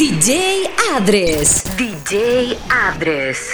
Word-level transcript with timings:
DJ 0.00 0.64
Adres. 0.96 1.62
DJ 1.76 2.56
Adres. 2.70 3.52